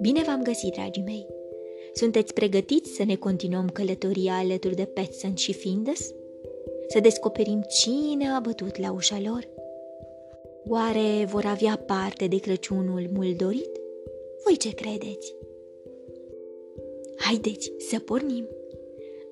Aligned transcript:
Bine 0.00 0.22
v-am 0.22 0.42
găsit, 0.42 0.72
dragii 0.72 1.02
mei! 1.02 1.26
Sunteți 1.92 2.32
pregătiți 2.32 2.90
să 2.90 3.04
ne 3.04 3.16
continuăm 3.16 3.68
călătoria 3.68 4.34
alături 4.34 4.74
de 4.74 4.84
Petson 4.84 5.34
și 5.34 5.52
Findus? 5.52 6.14
Să 6.88 7.00
descoperim 7.00 7.64
cine 7.68 8.28
a 8.28 8.40
bătut 8.40 8.76
la 8.76 8.92
ușa 8.92 9.20
lor? 9.24 9.48
Oare 10.68 11.24
vor 11.24 11.44
avea 11.44 11.76
parte 11.86 12.26
de 12.26 12.38
Crăciunul 12.38 13.10
mult 13.12 13.36
dorit? 13.36 13.70
Voi 14.44 14.56
ce 14.56 14.74
credeți? 14.74 15.34
Haideți 17.16 17.72
să 17.78 17.98
pornim! 17.98 18.48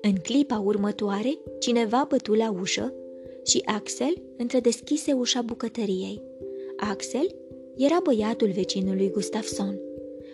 În 0.01 0.15
clipa 0.15 0.61
următoare, 0.65 1.37
cineva 1.59 2.05
bătu 2.09 2.33
la 2.33 2.55
ușă 2.59 2.93
și 3.45 3.61
Axel 3.65 4.13
întredeschise 4.37 5.13
ușa 5.13 5.41
bucătăriei. 5.41 6.21
Axel 6.89 7.35
era 7.75 7.97
băiatul 8.03 8.51
vecinului 8.51 9.11
Gustafson. 9.11 9.79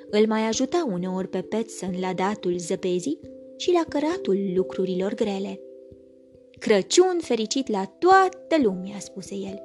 Îl 0.09 0.27
mai 0.27 0.41
ajuta 0.41 0.87
uneori 0.91 1.27
pe 1.27 1.41
Petson 1.41 1.95
la 1.99 2.13
datul 2.13 2.57
zăpezii 2.57 3.19
și 3.57 3.71
la 3.71 3.83
căratul 3.89 4.37
lucrurilor 4.55 5.13
grele. 5.13 5.59
Crăciun 6.59 7.19
fericit 7.21 7.67
la 7.67 7.85
toată 7.99 8.55
lumea, 8.63 8.99
spuse 8.99 9.35
el. 9.35 9.61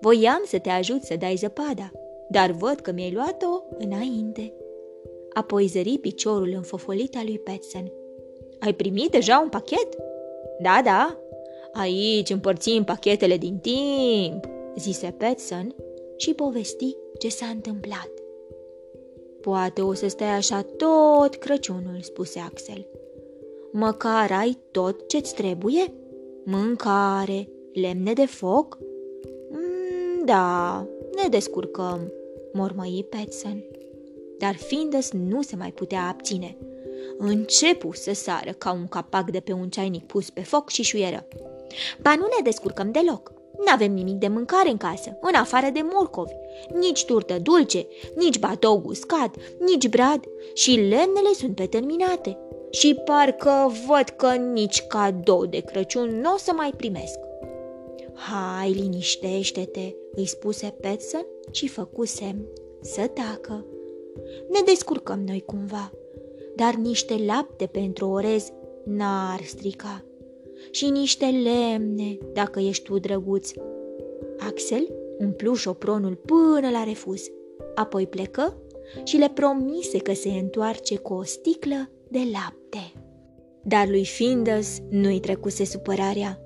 Voiam 0.00 0.42
să 0.46 0.58
te 0.58 0.68
ajut 0.68 1.02
să 1.02 1.16
dai 1.18 1.34
zăpada, 1.34 1.90
dar 2.30 2.50
văd 2.50 2.80
că 2.80 2.92
mi-ai 2.92 3.12
luat-o 3.12 3.62
înainte. 3.78 4.52
Apoi 5.32 5.66
zări 5.66 5.98
piciorul 5.98 6.52
înfofolit 6.54 7.16
al 7.16 7.24
lui 7.24 7.38
Petson. 7.38 7.92
Ai 8.58 8.74
primit 8.74 9.10
deja 9.10 9.40
un 9.42 9.48
pachet? 9.48 9.88
Da, 10.62 10.80
da. 10.84 11.18
Aici 11.72 12.30
împărțim 12.30 12.84
pachetele 12.84 13.36
din 13.36 13.58
timp, 13.58 14.48
zise 14.76 15.14
Petson 15.18 15.74
și 16.16 16.34
povesti 16.34 16.96
ce 17.18 17.28
s-a 17.28 17.46
întâmplat. 17.46 18.10
Poate 19.40 19.80
o 19.80 19.92
să 19.92 20.08
stai 20.08 20.28
așa 20.28 20.62
tot 20.62 21.34
Crăciunul, 21.34 21.98
spuse 22.00 22.38
Axel. 22.38 22.86
Măcar 23.72 24.32
ai 24.32 24.58
tot 24.70 25.08
ce-ți 25.08 25.34
trebuie? 25.34 25.92
Mâncare, 26.44 27.48
lemne 27.72 28.12
de 28.12 28.26
foc? 28.26 28.78
Mm, 29.50 30.24
da, 30.24 30.86
ne 31.22 31.28
descurcăm, 31.28 32.12
mormăi 32.52 33.06
Petson. 33.08 33.64
Dar 34.38 34.54
Findus 34.54 35.12
nu 35.12 35.42
se 35.42 35.56
mai 35.56 35.72
putea 35.72 36.08
abține. 36.08 36.56
Începu 37.18 37.92
să 37.92 38.14
sară 38.14 38.52
ca 38.58 38.72
un 38.72 38.86
capac 38.86 39.30
de 39.30 39.40
pe 39.40 39.52
un 39.52 39.68
ceainic 39.68 40.06
pus 40.06 40.30
pe 40.30 40.42
foc 40.42 40.68
și 40.68 40.82
șuieră. 40.82 41.26
Ba 42.02 42.14
nu 42.14 42.26
ne 42.36 42.42
descurcăm 42.42 42.90
deloc. 42.90 43.32
N-avem 43.64 43.92
nimic 43.92 44.14
de 44.14 44.28
mâncare 44.28 44.70
în 44.70 44.76
casă, 44.76 45.18
în 45.20 45.34
afară 45.34 45.66
de 45.72 45.80
morcovi. 45.92 46.32
Nici 46.74 47.04
turtă 47.04 47.38
dulce, 47.42 47.86
nici 48.16 48.38
batou 48.38 48.82
uscat, 48.86 49.36
nici 49.58 49.88
brad 49.88 50.20
și 50.54 50.70
lemnele 50.70 51.32
sunt 51.34 51.54
peterminate. 51.54 52.38
Și 52.70 52.94
parcă 53.04 53.72
văd 53.86 54.08
că 54.16 54.34
nici 54.34 54.82
cadou 54.86 55.46
de 55.46 55.60
Crăciun 55.60 56.20
nu 56.20 56.32
o 56.32 56.36
să 56.36 56.52
mai 56.56 56.70
primesc. 56.76 57.18
Hai, 58.14 58.70
liniștește-te, 58.70 59.94
îi 60.14 60.26
spuse 60.26 60.76
Petson 60.80 61.26
și 61.50 61.68
făcu 61.68 62.04
semn 62.04 62.46
să 62.80 63.06
tacă. 63.06 63.66
Ne 64.50 64.60
descurcăm 64.64 65.24
noi 65.26 65.42
cumva, 65.46 65.92
dar 66.56 66.74
niște 66.74 67.14
lapte 67.26 67.66
pentru 67.66 68.08
orez 68.08 68.48
n-ar 68.84 69.40
strica 69.44 70.04
și 70.76 70.90
niște 70.90 71.24
lemne, 71.24 72.18
dacă 72.32 72.60
ești 72.60 72.84
tu 72.84 72.98
drăguț. 72.98 73.50
Axel 74.38 74.88
umplu 75.18 75.54
șopronul 75.54 76.14
până 76.14 76.70
la 76.70 76.84
refuz, 76.84 77.22
apoi 77.74 78.06
plecă 78.06 78.56
și 79.04 79.16
le 79.16 79.28
promise 79.34 79.98
că 79.98 80.14
se 80.14 80.28
întoarce 80.28 80.96
cu 80.96 81.14
o 81.14 81.22
sticlă 81.22 81.90
de 82.08 82.18
lapte. 82.32 82.92
Dar 83.62 83.88
lui 83.88 84.04
Findus 84.04 84.78
nu-i 84.90 85.20
trecuse 85.20 85.64
supărarea. 85.64 86.40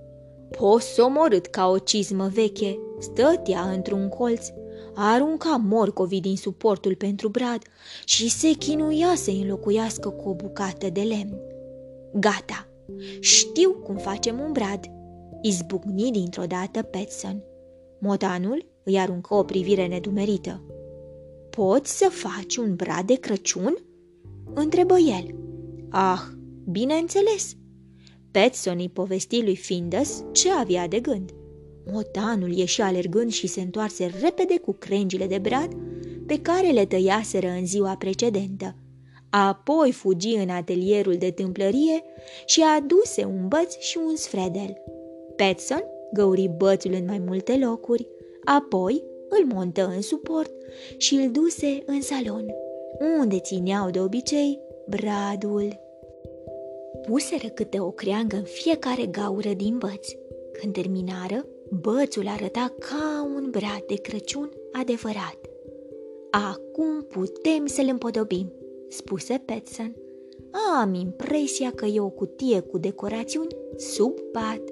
Posomorât 0.58 1.46
ca 1.46 1.68
o 1.68 1.78
cizmă 1.78 2.30
veche, 2.34 2.78
stătea 2.98 3.60
într-un 3.60 4.08
colț, 4.08 4.46
arunca 4.94 5.62
morcovii 5.64 6.20
din 6.20 6.36
suportul 6.36 6.94
pentru 6.94 7.28
brad 7.28 7.62
și 8.04 8.30
se 8.30 8.50
chinuia 8.50 9.14
să 9.14 9.30
înlocuiască 9.30 10.08
cu 10.08 10.28
o 10.28 10.34
bucată 10.34 10.90
de 10.90 11.00
lemn. 11.00 11.40
Gata, 12.12 12.69
știu 13.20 13.70
cum 13.70 13.96
facem 13.96 14.38
un 14.38 14.52
brad. 14.52 14.80
Izbucni 15.42 16.10
dintr-o 16.10 16.44
dată 16.44 16.82
Petson. 16.82 17.42
Motanul 18.00 18.66
îi 18.84 18.98
aruncă 18.98 19.34
o 19.34 19.42
privire 19.42 19.86
nedumerită. 19.86 20.64
Poți 21.50 21.98
să 21.98 22.08
faci 22.10 22.56
un 22.56 22.74
brad 22.74 23.06
de 23.06 23.14
Crăciun? 23.14 23.76
Întrebă 24.54 24.98
el. 24.98 25.34
Ah, 25.88 26.20
bineînțeles. 26.70 27.56
Petson 28.30 28.76
îi 28.78 28.88
povesti 28.88 29.42
lui 29.42 29.56
Findus 29.56 30.24
ce 30.32 30.50
avea 30.50 30.88
de 30.88 31.00
gând. 31.00 31.30
Motanul 31.92 32.52
ieși 32.52 32.80
alergând 32.80 33.30
și 33.30 33.46
se 33.46 33.60
întoarse 33.60 34.10
repede 34.20 34.58
cu 34.58 34.72
crengile 34.72 35.26
de 35.26 35.38
brad 35.38 35.76
pe 36.26 36.40
care 36.40 36.70
le 36.70 36.84
tăiaseră 36.84 37.48
în 37.48 37.66
ziua 37.66 37.96
precedentă. 37.96 38.74
Apoi 39.30 39.92
fugi 39.92 40.34
în 40.34 40.48
atelierul 40.48 41.16
de 41.16 41.30
tâmplărie 41.30 42.02
și 42.44 42.62
aduse 42.76 43.24
un 43.24 43.48
băț 43.48 43.78
și 43.78 43.98
un 44.06 44.16
sfredel. 44.16 44.76
Petson 45.36 45.84
găuri 46.12 46.50
bățul 46.56 46.92
în 46.92 47.04
mai 47.04 47.18
multe 47.18 47.56
locuri, 47.56 48.06
apoi 48.44 49.04
îl 49.28 49.54
montă 49.54 49.86
în 49.94 50.02
suport 50.02 50.52
și 50.96 51.14
îl 51.14 51.30
duse 51.30 51.82
în 51.86 52.02
salon, 52.02 52.46
unde 53.18 53.38
țineau 53.40 53.90
de 53.90 54.00
obicei 54.00 54.60
bradul. 54.88 55.80
Puseră 57.06 57.48
câte 57.48 57.80
o 57.80 57.90
creangă 57.90 58.36
în 58.36 58.42
fiecare 58.42 59.06
gaură 59.06 59.52
din 59.52 59.78
băț. 59.78 60.08
Când 60.60 60.72
terminară, 60.72 61.46
bățul 61.70 62.28
arăta 62.28 62.74
ca 62.78 63.30
un 63.36 63.48
brad 63.50 63.82
de 63.86 63.94
Crăciun 63.94 64.50
adevărat. 64.72 65.38
Acum 66.30 67.06
putem 67.08 67.66
să-l 67.66 67.86
împodobim, 67.90 68.52
spuse 68.90 69.42
Petson. 69.44 69.96
Am 70.80 70.94
impresia 70.94 71.70
că 71.70 71.86
e 71.86 72.00
o 72.00 72.08
cutie 72.08 72.60
cu 72.60 72.78
decorațiuni 72.78 73.56
sub 73.76 74.20
pat. 74.20 74.62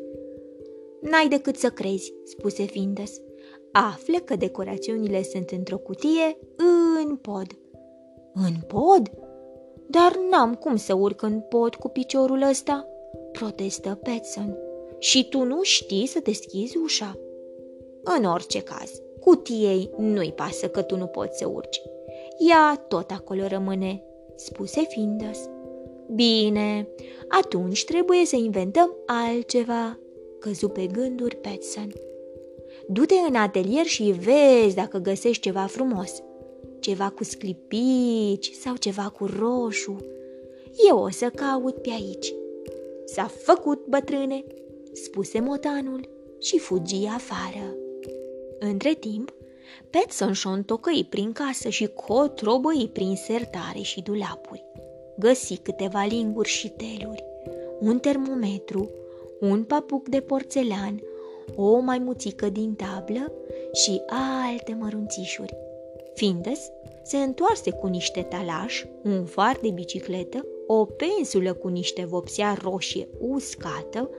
N-ai 1.01 1.29
decât 1.29 1.56
să 1.56 1.69
crezi, 1.69 2.15
spuse 2.25 2.62
Findus. 2.62 3.21
Află 3.73 4.19
că 4.19 4.37
decorațiunile 4.37 5.23
sunt 5.23 5.51
într-o 5.51 5.79
cutie 5.79 6.39
în 7.05 7.17
pod. 7.17 7.47
În 8.34 8.55
pod? 8.67 9.11
Dar 9.87 10.19
n-am 10.31 10.55
cum 10.55 10.77
să 10.77 10.95
urc 10.95 11.23
în 11.23 11.41
pod 11.41 11.75
cu 11.75 11.89
piciorul 11.89 12.43
ăsta, 12.43 12.89
protestă 13.33 14.00
Petson. 14.03 14.56
Și 14.99 15.29
tu 15.29 15.43
nu 15.43 15.62
știi 15.62 16.06
să 16.06 16.21
deschizi 16.21 16.77
ușa. 16.77 17.19
În 18.03 18.25
orice 18.25 18.62
caz, 18.62 19.03
cutiei 19.21 19.91
nu-i 19.97 20.33
pasă 20.33 20.69
că 20.69 20.83
tu 20.83 20.97
nu 20.97 21.06
poți 21.06 21.39
să 21.39 21.49
urci. 21.49 21.83
Ea 22.49 22.85
tot 22.89 23.11
acolo 23.11 23.47
rămâne, 23.47 24.03
spuse 24.38 24.87
Findus. 24.88 25.38
Bine, 26.15 26.88
atunci 27.28 27.84
trebuie 27.84 28.25
să 28.25 28.37
inventăm 28.37 28.97
altceva, 29.06 29.99
căzu 30.38 30.69
pe 30.69 30.87
gânduri 30.87 31.37
Petson. 31.37 31.93
Du-te 32.88 33.15
în 33.15 33.34
atelier 33.34 33.84
și 33.84 34.03
vezi 34.03 34.75
dacă 34.75 34.99
găsești 34.99 35.43
ceva 35.43 35.66
frumos. 35.66 36.22
Ceva 36.81 37.10
cu 37.10 37.25
sclipici 37.25 38.53
sau 38.53 38.76
ceva 38.76 39.09
cu 39.19 39.26
roșu. 39.38 39.97
Eu 40.88 40.99
o 40.99 41.10
să 41.10 41.31
caut 41.34 41.75
pe 41.82 41.91
aici. 41.91 42.34
S-a 43.05 43.25
făcut, 43.25 43.87
bătrâne, 43.87 44.44
spuse 44.93 45.41
motanul 45.41 46.09
și 46.41 46.59
fugi 46.59 47.06
afară. 47.06 47.76
Între 48.59 48.94
timp, 48.94 49.32
Petson 49.91 50.32
și-o 50.32 50.50
întocăi 50.50 51.06
prin 51.09 51.32
casă 51.32 51.69
și 51.69 51.87
cotrobăi 51.87 52.91
prin 52.93 53.17
sertare 53.17 53.81
și 53.81 54.00
dulapuri. 54.00 54.65
Găsi 55.19 55.56
câteva 55.56 56.05
linguri 56.05 56.49
și 56.49 56.69
teluri, 56.69 57.25
un 57.81 57.99
termometru, 57.99 58.91
un 59.41 59.65
papuc 59.65 60.09
de 60.09 60.20
porțelan, 60.20 61.03
o 61.56 61.79
maimuțică 61.79 62.49
din 62.49 62.75
tablă 62.75 63.32
și 63.73 64.03
alte 64.06 64.76
mărunțișuri. 64.81 65.56
Findus 66.15 66.59
se 67.03 67.17
întoarse 67.17 67.70
cu 67.70 67.87
niște 67.87 68.23
talași, 68.23 68.87
un 69.05 69.25
far 69.25 69.59
de 69.62 69.70
bicicletă, 69.70 70.47
o 70.67 70.85
pensulă 70.85 71.53
cu 71.53 71.69
niște 71.69 72.05
vopsea 72.05 72.56
roșie 72.62 73.09
uscată, 73.19 74.11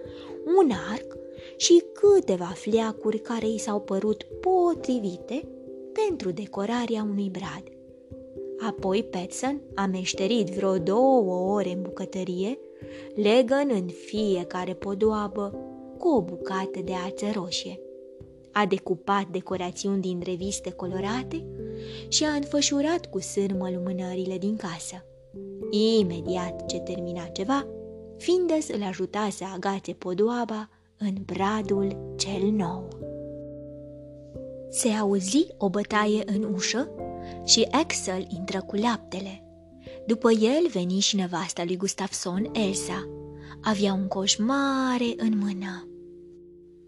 un 0.58 0.72
arc 0.92 1.18
și 1.60 1.84
câteva 1.94 2.46
fleacuri 2.46 3.20
care 3.20 3.48
i 3.48 3.58
s-au 3.58 3.82
părut 3.82 4.24
potrivite 4.24 5.48
pentru 5.94 6.32
decorarea 6.32 7.04
unui 7.10 7.30
brad. 7.30 7.64
Apoi 8.68 9.04
Petson 9.04 9.62
a 9.76 9.86
meșterit 9.86 10.50
vreo 10.50 10.78
două 10.78 11.54
ore 11.54 11.70
în 11.70 11.82
bucătărie, 11.82 12.60
legănând 13.16 13.92
fiecare 13.92 14.74
podoabă 14.74 15.56
cu 15.98 16.08
o 16.08 16.22
bucată 16.22 16.80
de 16.84 16.94
ață 16.94 17.26
roșie. 17.34 17.80
a 18.52 18.66
decupat 18.66 19.28
decorațiuni 19.28 20.02
din 20.02 20.22
reviste 20.24 20.72
colorate 20.72 21.46
și 22.08 22.24
a 22.24 22.30
înfășurat 22.30 23.06
cu 23.06 23.20
sârmă 23.20 23.70
lumânările 23.70 24.38
din 24.38 24.56
casă. 24.56 25.06
Imediat 26.00 26.66
ce 26.66 26.80
termina 26.80 27.24
ceva, 27.24 27.68
Findes 28.18 28.68
îl 28.68 28.84
ajuta 28.84 29.28
să 29.32 29.44
agațe 29.54 29.94
podoaba 29.94 30.70
în 31.02 31.16
bradul 31.26 32.14
cel 32.18 32.50
nou. 32.52 32.88
Se 34.70 34.90
auzi 34.90 35.48
o 35.58 35.70
bătaie 35.70 36.24
în 36.26 36.44
ușă 36.54 36.90
și 37.46 37.68
Axel 37.72 38.28
intră 38.38 38.62
cu 38.62 38.76
laptele. 38.76 39.44
După 40.08 40.32
el 40.32 40.68
veni 40.72 41.00
și 41.00 41.16
nevasta 41.16 41.64
lui 41.64 41.78
Gustafson, 41.78 42.50
Elsa. 42.54 43.10
Avea 43.62 43.94
un 43.94 44.08
coș 44.08 44.38
mare 44.38 45.14
în 45.18 45.38
mână. 45.38 45.88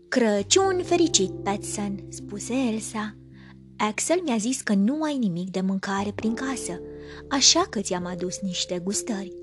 Crăciun 0.08 0.82
fericit, 0.84 1.32
Petson, 1.32 2.06
spuse 2.10 2.54
Elsa. 2.74 3.16
Axel 3.78 4.22
mi-a 4.24 4.38
zis 4.38 4.62
că 4.62 4.74
nu 4.74 5.02
ai 5.02 5.18
nimic 5.18 5.50
de 5.50 5.62
mâncare 5.62 6.12
prin 6.16 6.34
casă, 6.34 6.82
așa 7.30 7.68
că 7.70 7.82
ți-am 7.82 8.06
adus 8.06 8.40
niște 8.40 8.80
gustări. 8.84 9.34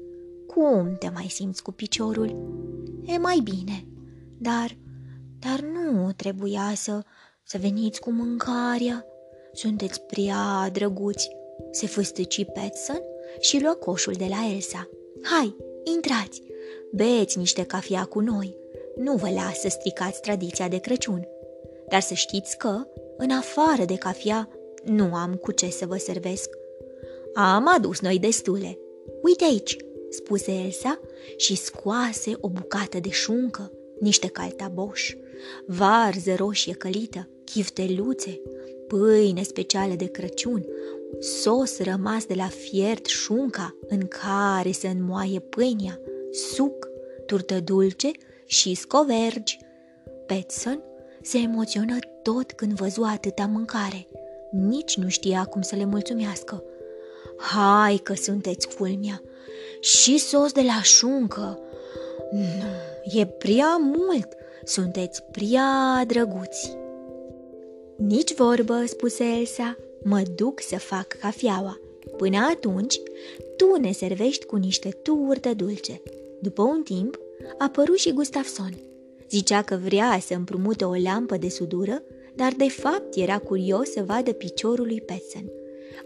Cum 0.47 0.97
te 0.99 1.11
mai 1.15 1.27
simți 1.29 1.63
cu 1.63 1.73
piciorul? 1.73 2.57
E 3.05 3.19
mai 3.19 3.41
bine, 3.45 3.87
dar, 4.41 4.77
dar 5.39 5.61
nu 5.61 6.13
trebuia 6.13 6.73
să, 6.75 7.03
să 7.43 7.59
veniți 7.61 8.01
cu 8.01 8.11
mâncarea. 8.11 9.07
Sunteți 9.53 10.01
prea 10.01 10.71
drăguți, 10.73 11.31
se 11.71 11.87
fâstăci 11.87 12.45
Petson 12.45 13.03
și 13.41 13.63
luă 13.63 13.73
coșul 13.73 14.13
de 14.13 14.27
la 14.29 14.53
Elsa. 14.55 14.89
Hai, 15.23 15.57
intrați, 15.95 16.43
beți 16.93 17.39
niște 17.39 17.63
cafea 17.63 18.05
cu 18.05 18.21
noi. 18.21 18.57
Nu 18.97 19.15
vă 19.15 19.31
las 19.31 19.61
să 19.61 19.69
stricați 19.69 20.21
tradiția 20.21 20.69
de 20.69 20.79
Crăciun. 20.79 21.27
Dar 21.89 22.01
să 22.01 22.15
știți 22.15 22.59
că, 22.59 22.87
în 23.17 23.31
afară 23.31 23.85
de 23.85 23.95
cafea, 23.95 24.49
nu 24.85 25.15
am 25.15 25.35
cu 25.35 25.53
ce 25.53 25.71
să 25.71 25.87
vă 25.87 25.97
servesc. 25.97 26.51
Am 27.35 27.69
adus 27.75 28.01
noi 28.01 28.19
destule. 28.19 28.79
Uite 29.23 29.45
aici, 29.45 29.77
spuse 30.11 30.53
Elsa 30.53 31.01
și 31.37 31.57
scoase 31.57 32.37
o 32.41 32.49
bucată 32.49 33.01
de 33.01 33.11
șuncă, 33.11 33.73
niște 34.01 34.27
caltaboș, 34.27 35.15
varză 35.67 36.35
roșie 36.35 36.73
călită, 36.73 37.29
chifteluțe, 37.45 38.41
pâine 38.87 39.43
specială 39.43 39.95
de 39.95 40.07
Crăciun, 40.07 40.67
sos 41.21 41.79
rămas 41.79 42.25
de 42.25 42.35
la 42.35 42.49
fiert 42.49 43.07
șunca 43.07 43.77
în 43.89 44.09
care 44.09 44.71
se 44.71 44.89
înmoaie 44.89 45.39
pâinea, 45.39 46.01
suc, 46.31 46.89
turtă 47.27 47.61
dulce 47.61 48.11
și 48.47 48.75
scovergi. 48.75 49.59
Petson 50.27 50.83
se 51.23 51.39
emoționă 51.39 51.97
tot 52.23 52.53
când 52.53 52.73
văzu 52.73 53.03
atâta 53.03 53.47
mâncare. 53.47 54.07
Nici 54.51 54.97
nu 54.97 55.09
știa 55.09 55.45
cum 55.45 55.63
să 55.63 55.77
le 55.77 55.85
mulțumească. 55.85 56.63
Hai 57.39 58.01
că 58.03 58.15
sunteți 58.15 58.77
culmea! 58.77 59.23
Și 59.81 60.19
sos 60.19 60.53
de 60.53 60.63
la 60.63 60.83
șuncă! 60.83 61.59
Nu, 62.33 62.41
e 63.13 63.27
prea 63.27 63.77
mult! 63.77 64.29
Sunteți 64.65 65.23
prea 65.23 66.05
drăguți! 66.07 66.77
Nici 67.97 68.35
vorbă, 68.35 68.85
spuse 68.87 69.25
Elsa, 69.25 69.77
mă 70.03 70.23
duc 70.35 70.61
să 70.61 70.79
fac 70.79 71.07
cafeaua. 71.07 71.81
Până 72.17 72.39
atunci, 72.51 73.01
tu 73.57 73.81
ne 73.81 73.93
servești 73.93 74.45
cu 74.45 74.57
niște 74.57 74.89
turtă 75.03 75.55
dulce. 75.55 76.03
După 76.41 76.63
un 76.63 76.83
timp, 76.83 77.19
a 77.59 77.65
apărut 77.65 77.99
și 77.99 78.13
Gustafson. 78.13 78.73
Zicea 79.31 79.63
că 79.63 79.79
vrea 79.85 80.19
să 80.27 80.35
împrumute 80.35 80.85
o 80.85 80.95
lampă 80.95 81.37
de 81.37 81.49
sudură, 81.49 82.03
dar 82.35 82.53
de 82.53 82.69
fapt 82.69 83.17
era 83.17 83.39
curios 83.39 83.91
să 83.91 84.03
vadă 84.07 84.33
piciorul 84.33 84.87
lui 84.87 85.01
Petson. 85.01 85.51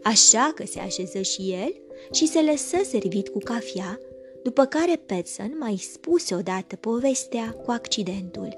Așa 0.02 0.52
că 0.54 0.66
se 0.66 0.78
așeză 0.80 1.20
și 1.20 1.40
el 1.40 1.74
și 2.12 2.26
se 2.26 2.40
lăsă 2.40 2.76
servit 2.88 3.28
cu 3.28 3.38
cafea, 3.38 4.00
după 4.42 4.64
care 4.64 5.00
Petson 5.06 5.56
mai 5.58 5.76
spuse 5.76 6.34
odată 6.34 6.76
povestea 6.76 7.56
cu 7.64 7.70
accidentul. 7.70 8.56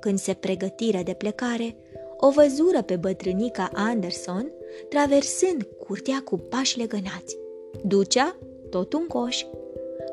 Când 0.00 0.18
se 0.18 0.34
pregătiră 0.34 1.00
de 1.04 1.12
plecare, 1.12 1.76
o 2.16 2.30
văzură 2.30 2.82
pe 2.82 2.96
bătrânica 2.96 3.70
Anderson 3.74 4.52
traversând 4.88 5.68
curtea 5.86 6.22
cu 6.24 6.36
pași 6.36 6.78
legănați. 6.78 7.36
Ducea 7.84 8.36
tot 8.70 8.92
un 8.92 9.06
coș. 9.06 9.42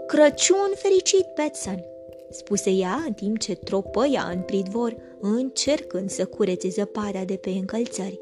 Crăciun 0.07 0.71
fericit, 0.75 1.25
Petson! 1.35 1.83
spuse 2.29 2.69
ea 2.69 3.03
în 3.07 3.13
timp 3.13 3.37
ce 3.37 3.55
tropăia 3.55 4.29
în 4.33 4.41
pridvor, 4.41 4.95
încercând 5.19 6.09
să 6.09 6.25
curețe 6.25 6.69
zăpada 6.69 7.23
de 7.23 7.35
pe 7.35 7.49
încălțări. 7.49 8.19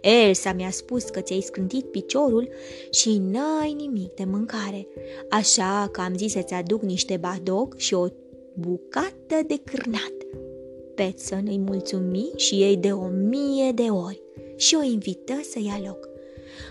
Elsa 0.00 0.52
mi-a 0.52 0.70
spus 0.70 1.04
că 1.04 1.20
ți-ai 1.20 1.40
scrântit 1.40 1.84
piciorul 1.84 2.48
și 2.90 3.18
n-ai 3.18 3.72
nimic 3.72 4.14
de 4.14 4.24
mâncare, 4.24 4.86
așa 5.30 5.88
că 5.92 6.00
am 6.00 6.16
zis 6.16 6.32
să-ți 6.32 6.54
aduc 6.54 6.82
niște 6.82 7.16
badog 7.16 7.74
și 7.76 7.94
o 7.94 8.06
bucată 8.54 9.36
de 9.46 9.60
cârnat. 9.64 10.12
Petson 10.94 11.44
îi 11.46 11.58
mulțumi 11.58 12.30
și 12.36 12.54
ei 12.54 12.76
de 12.76 12.92
o 12.92 13.06
mie 13.06 13.72
de 13.72 13.82
ori 13.82 14.22
și 14.56 14.74
o 14.74 14.82
invită 14.82 15.40
să 15.50 15.58
ia 15.62 15.80
loc. 15.84 16.08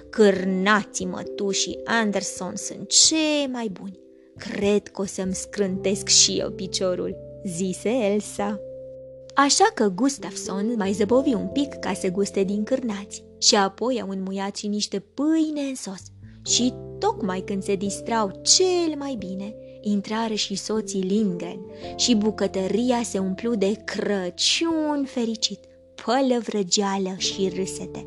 Cârnații-mă 0.10 1.24
tu 1.36 1.50
și 1.50 1.80
Anderson 1.84 2.56
sunt 2.56 2.88
cei 2.88 3.48
mai 3.52 3.68
buni. 3.68 4.00
Cred 4.38 4.88
că 4.88 5.02
o 5.02 5.06
să-mi 5.06 5.36
scrântesc 5.36 6.08
și 6.08 6.38
eu 6.38 6.50
piciorul, 6.50 7.16
zise 7.46 7.90
Elsa. 7.90 8.60
Așa 9.36 9.72
că 9.74 9.88
Gustafson 9.88 10.74
mai 10.78 10.92
zăbovi 10.92 11.34
un 11.34 11.48
pic 11.48 11.74
ca 11.74 11.94
să 11.94 12.10
guste 12.10 12.44
din 12.44 12.64
cârnați 12.64 13.24
și 13.38 13.56
apoi 13.56 14.02
au 14.02 14.10
înmuiat 14.10 14.56
și 14.56 14.68
niște 14.68 15.00
pâine 15.00 15.62
în 15.62 15.76
sos. 15.76 16.02
Și 16.46 16.74
tocmai 17.00 17.40
când 17.42 17.64
se 17.64 17.76
distrau 17.76 18.42
cel 18.42 18.96
mai 18.98 19.16
bine, 19.18 19.56
intrară 19.82 20.34
și 20.34 20.56
soții 20.56 21.02
Lindgren 21.02 21.60
și 21.96 22.16
bucătăria 22.16 23.04
se 23.04 23.20
umplu 23.20 23.56
de 23.56 23.72
Crăciun 23.86 25.06
fericit, 25.06 25.60
pălăvrăgeală 26.06 27.16
și 27.18 27.52
râsete. 27.56 28.06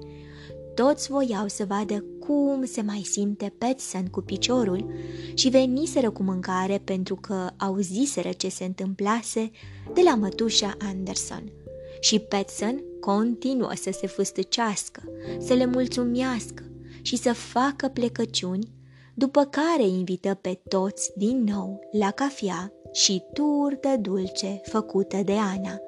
Toți 0.75 1.11
voiau 1.11 1.49
să 1.49 1.65
vadă 1.65 2.05
cum 2.27 2.65
se 2.65 2.83
mai 2.83 3.03
simte 3.11 3.53
Petson 3.59 4.07
cu 4.07 4.21
piciorul 4.21 4.93
și 5.35 5.49
veniseră 5.49 6.11
cu 6.11 6.23
mâncare 6.23 6.81
pentru 6.85 7.15
că 7.15 7.51
auziseră 7.57 8.29
ce 8.33 8.49
se 8.49 8.65
întâmplase 8.65 9.51
de 9.95 10.01
la 10.05 10.15
mătușa 10.15 10.77
Anderson. 10.79 11.53
Și 12.01 12.19
Petson 12.19 12.83
continuă 13.01 13.73
să 13.75 13.91
se 13.93 14.07
fâstăcească, 14.07 15.03
să 15.39 15.55
le 15.55 15.67
mulțumească 15.67 16.65
și 17.03 17.17
să 17.17 17.33
facă 17.33 17.89
plecăciuni, 17.89 18.69
după 19.15 19.45
care 19.45 19.87
invită 19.87 20.39
pe 20.41 20.61
toți 20.69 21.13
din 21.17 21.45
nou 21.45 21.81
la 21.93 22.11
cafea 22.11 22.73
și 22.93 23.23
turtă 23.33 23.97
dulce 24.01 24.61
făcută 24.65 25.17
de 25.25 25.33
Ana. 25.33 25.81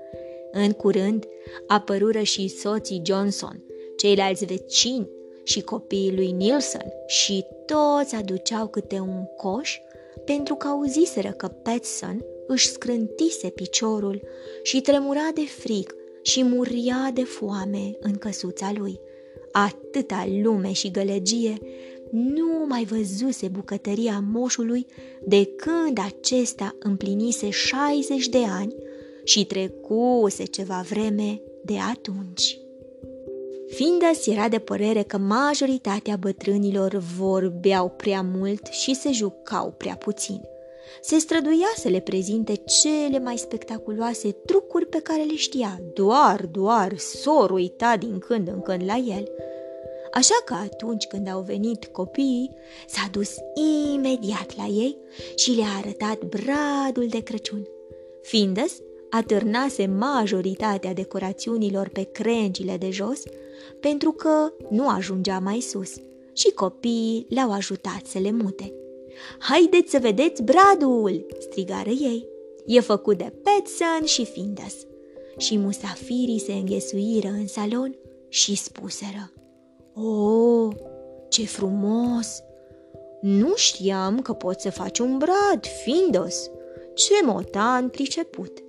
În 0.52 0.70
curând 0.70 1.24
apărură 1.66 2.22
și 2.22 2.48
soții 2.48 3.02
Johnson, 3.04 3.62
ceilalți 3.96 4.44
vecini 4.44 5.08
și 5.44 5.60
copiii 5.60 6.14
lui 6.14 6.30
Nilsson 6.30 6.92
și 7.06 7.44
toți 7.66 8.14
aduceau 8.14 8.66
câte 8.66 8.98
un 8.98 9.24
coș 9.36 9.78
pentru 10.24 10.54
că 10.54 10.68
auziseră 10.68 11.30
că 11.30 11.46
Petson 11.46 12.24
își 12.46 12.68
scrântise 12.68 13.48
piciorul 13.48 14.22
și 14.62 14.80
tremura 14.80 15.28
de 15.34 15.44
frig 15.44 15.94
și 16.22 16.42
muria 16.42 17.10
de 17.14 17.24
foame 17.24 17.96
în 18.00 18.14
căsuța 18.14 18.72
lui. 18.76 19.00
Atâta 19.52 20.26
lume 20.42 20.72
și 20.72 20.90
gălăgie 20.90 21.58
nu 22.10 22.64
mai 22.68 22.84
văzuse 22.84 23.48
bucătăria 23.48 24.24
moșului 24.32 24.86
de 25.26 25.44
când 25.44 25.98
acesta 25.98 26.76
împlinise 26.78 27.50
60 27.50 28.26
de 28.26 28.44
ani 28.48 28.74
și 29.24 29.44
trecuse 29.44 30.44
ceva 30.44 30.84
vreme 30.88 31.40
de 31.64 31.78
atunci. 31.78 32.63
Findas 33.74 34.26
era 34.26 34.48
de 34.48 34.58
părere 34.58 35.02
că 35.02 35.16
majoritatea 35.16 36.16
bătrânilor 36.16 36.94
vorbeau 37.18 37.88
prea 37.88 38.22
mult 38.22 38.66
și 38.66 38.94
se 38.94 39.12
jucau 39.12 39.74
prea 39.76 39.96
puțin. 39.96 40.40
Se 41.02 41.18
străduia 41.18 41.72
să 41.76 41.88
le 41.88 42.00
prezinte 42.00 42.54
cele 42.54 43.18
mai 43.18 43.36
spectaculoase 43.36 44.32
trucuri 44.32 44.86
pe 44.86 44.98
care 44.98 45.22
le 45.22 45.36
știa, 45.36 45.80
doar, 45.94 46.46
doar 46.46 46.98
sor 46.98 47.50
uita 47.50 47.96
din 47.96 48.18
când 48.18 48.48
în 48.48 48.60
când 48.60 48.82
la 48.84 48.96
el. 48.96 49.28
Așa 50.12 50.34
că 50.44 50.54
atunci 50.54 51.06
când 51.06 51.28
au 51.28 51.40
venit 51.40 51.84
copiii, 51.84 52.50
s-a 52.86 53.08
dus 53.12 53.36
imediat 53.94 54.56
la 54.56 54.64
ei 54.64 54.96
și 55.36 55.50
le-a 55.50 55.76
arătat 55.78 56.18
bradul 56.24 57.06
de 57.08 57.22
Crăciun. 57.22 57.68
Findas 58.22 58.72
atârnase 59.10 59.86
majoritatea 59.86 60.92
decorațiunilor 60.92 61.88
pe 61.88 62.02
crengile 62.02 62.76
de 62.76 62.90
jos 62.90 63.22
pentru 63.80 64.12
că 64.12 64.52
nu 64.70 64.88
ajungea 64.88 65.38
mai 65.38 65.60
sus 65.60 65.94
și 66.32 66.50
copiii 66.50 67.26
le-au 67.28 67.52
ajutat 67.52 68.06
să 68.06 68.18
le 68.18 68.30
mute. 68.30 68.72
Haideți 69.38 69.90
să 69.90 69.98
vedeți 69.98 70.42
bradul!" 70.42 71.26
strigară 71.38 71.90
ei. 71.90 72.28
E 72.66 72.80
făcut 72.80 73.18
de 73.18 73.32
Petson 73.42 74.04
și 74.04 74.24
Findas. 74.24 74.74
și 75.36 75.58
musafirii 75.58 76.38
se 76.38 76.52
înghesuiră 76.52 77.28
în 77.28 77.46
salon 77.46 77.96
și 78.28 78.56
spuseră 78.56 79.32
Oh, 79.94 80.74
ce 81.28 81.46
frumos! 81.46 82.42
Nu 83.20 83.52
știam 83.54 84.20
că 84.20 84.32
poți 84.32 84.62
să 84.62 84.70
faci 84.70 84.98
un 84.98 85.18
brad, 85.18 85.66
Findos! 85.82 86.50
Ce 86.94 87.14
motan 87.24 87.88
priceput! 87.88 88.63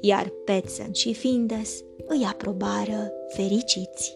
Iar 0.00 0.32
Petson 0.44 0.92
și 0.92 1.14
Findes 1.14 1.84
îi 2.06 2.24
aprobară 2.28 3.12
fericiți. 3.28 4.14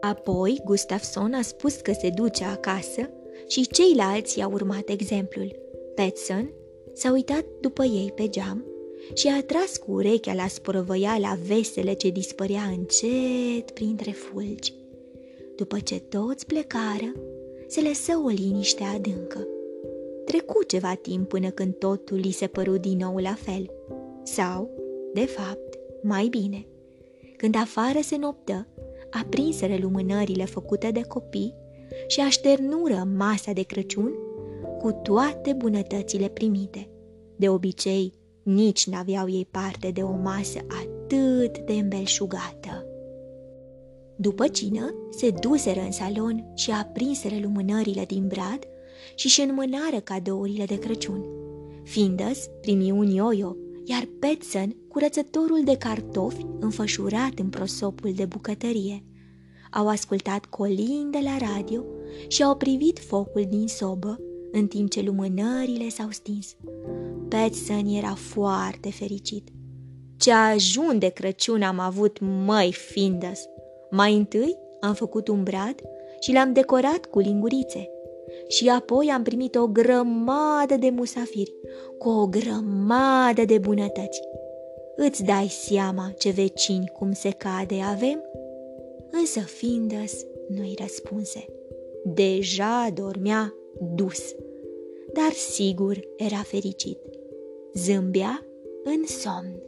Apoi 0.00 0.60
Gustafson 0.64 1.34
a 1.34 1.42
spus 1.42 1.74
că 1.74 1.92
se 1.92 2.10
duce 2.10 2.44
acasă 2.44 3.10
și 3.46 3.66
ceilalți 3.66 4.38
i-au 4.38 4.52
urmat 4.52 4.88
exemplul. 4.88 5.58
Petson 5.94 6.52
s-a 6.92 7.12
uitat 7.12 7.44
după 7.60 7.84
ei 7.84 8.12
pe 8.14 8.28
geam 8.28 8.64
și 9.14 9.28
a 9.28 9.42
tras 9.42 9.76
cu 9.76 9.92
urechea 9.92 10.34
la 10.34 10.46
sporăvăiala 10.46 11.38
vesele 11.46 11.92
ce 11.92 12.08
dispărea 12.08 12.62
încet 12.62 13.70
printre 13.70 14.10
fulgi. 14.10 14.74
După 15.56 15.78
ce 15.78 16.00
toți 16.00 16.46
plecară, 16.46 17.12
se 17.66 17.80
lăsă 17.80 18.20
o 18.24 18.28
liniște 18.28 18.82
adâncă. 18.82 19.46
Trecu 20.24 20.64
ceva 20.66 20.94
timp 20.94 21.28
până 21.28 21.50
când 21.50 21.74
totul 21.74 22.16
li 22.16 22.30
se 22.30 22.46
păru 22.46 22.76
din 22.76 22.96
nou 22.96 23.16
la 23.16 23.34
fel. 23.34 23.70
Sau, 24.22 24.70
de 25.14 25.24
fapt, 25.24 25.78
mai 26.02 26.28
bine. 26.28 26.66
Când 27.36 27.54
afară 27.54 27.98
se 28.02 28.16
noptă, 28.16 28.66
aprinseră 29.10 29.76
lumânările 29.80 30.44
făcute 30.44 30.90
de 30.90 31.00
copii 31.00 31.54
și 32.06 32.20
așternură 32.20 33.08
masa 33.16 33.52
de 33.52 33.62
Crăciun 33.62 34.12
cu 34.78 34.92
toate 34.92 35.52
bunătățile 35.52 36.28
primite. 36.28 36.88
De 37.36 37.48
obicei, 37.48 38.12
nici 38.42 38.86
n-aveau 38.86 39.28
ei 39.28 39.48
parte 39.50 39.90
de 39.90 40.02
o 40.02 40.12
masă 40.22 40.58
atât 40.82 41.58
de 41.58 41.72
îmbelșugată. 41.72 42.86
După 44.16 44.48
cină, 44.48 44.94
se 45.10 45.30
duseră 45.30 45.80
în 45.80 45.92
salon 45.92 46.52
și 46.54 46.70
aprinseră 46.70 47.34
lumânările 47.42 48.04
din 48.04 48.26
brad 48.26 48.58
și 49.14 49.26
își 49.26 49.40
înmânară 49.40 50.00
cadourile 50.04 50.64
de 50.64 50.78
Crăciun. 50.78 51.24
Findus 51.84 52.46
primi 52.60 52.90
un 52.90 53.06
ioio, 53.10 53.56
iar 53.90 54.08
Petson 54.18 54.76
curățătorul 54.88 55.60
de 55.64 55.76
cartofi 55.76 56.46
înfășurat 56.60 57.38
în 57.38 57.48
prosopul 57.48 58.12
de 58.12 58.24
bucătărie. 58.24 59.04
Au 59.70 59.88
ascultat 59.88 60.44
colin 60.44 61.10
de 61.10 61.18
la 61.22 61.46
radio 61.46 61.82
și 62.28 62.42
au 62.42 62.56
privit 62.56 62.98
focul 62.98 63.46
din 63.48 63.66
sobă, 63.66 64.20
în 64.52 64.66
timp 64.66 64.90
ce 64.90 65.00
lumânările 65.00 65.88
s-au 65.88 66.10
stins. 66.10 66.56
Petson 67.28 67.86
era 67.86 68.14
foarte 68.14 68.90
fericit. 68.90 69.48
Ce 70.16 70.32
ajun 70.32 70.98
de 70.98 71.08
Crăciun 71.08 71.62
am 71.62 71.78
avut, 71.78 72.18
măi, 72.20 72.72
Findus! 72.72 73.40
Mai 73.90 74.16
întâi 74.16 74.56
am 74.80 74.94
făcut 74.94 75.28
un 75.28 75.42
brad 75.42 75.74
și 76.20 76.32
l-am 76.32 76.52
decorat 76.52 77.06
cu 77.06 77.18
lingurițe. 77.18 77.88
Și 78.48 78.68
apoi 78.68 79.08
am 79.08 79.22
primit 79.22 79.54
o 79.54 79.66
grămadă 79.66 80.76
de 80.76 80.90
musafiri, 80.90 81.54
cu 81.98 82.08
o 82.08 82.26
grămadă 82.26 83.44
de 83.44 83.58
bunătăți. 83.58 84.20
Îți 84.96 85.24
dai 85.24 85.46
seama 85.46 86.12
ce 86.18 86.30
vecini 86.30 86.92
cum 86.98 87.12
se 87.12 87.30
cade 87.30 87.80
avem? 87.80 88.22
Însă 89.10 89.40
Findus 89.40 90.24
nu-i 90.48 90.76
răspunse. 90.80 91.44
Deja 92.04 92.90
dormea 92.94 93.54
dus, 93.94 94.34
dar 95.12 95.32
sigur 95.32 96.00
era 96.16 96.42
fericit. 96.42 96.98
Zâmbea 97.74 98.46
în 98.84 99.06
somn. 99.06 99.62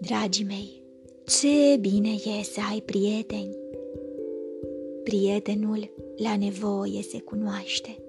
Dragii 0.00 0.44
mei, 0.44 0.82
ce 1.24 1.76
bine 1.76 2.08
e 2.08 2.42
să 2.42 2.60
ai 2.70 2.80
prieteni! 2.80 3.56
Prietenul 5.02 5.90
la 6.22 6.36
nevoie 6.36 7.02
se 7.02 7.20
cunoaște. 7.20 8.02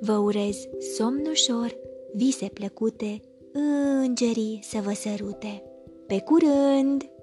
Vă 0.00 0.16
urez 0.16 0.56
somn 0.96 1.26
ușor, 1.26 1.76
vise 2.14 2.46
plăcute, 2.46 3.20
îngerii 3.52 4.60
să 4.62 4.80
vă 4.80 4.92
sărute. 4.92 5.62
Pe 6.06 6.20
curând! 6.20 7.15